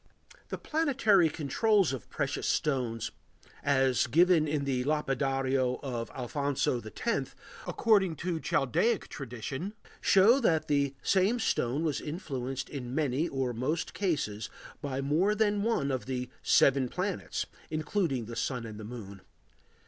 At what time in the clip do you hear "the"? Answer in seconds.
0.49-0.57, 4.65-4.83, 10.67-10.95, 16.07-16.31, 18.25-18.35